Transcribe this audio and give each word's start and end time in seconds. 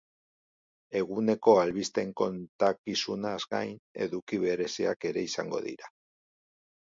Eguneko 0.99 1.53
albisteen 1.63 2.13
kontakizunaz 2.21 3.35
gain, 3.51 3.75
eduki 4.05 4.39
bereziak 4.45 5.05
ere 5.11 5.27
izango 5.29 5.61
dira. 5.67 5.93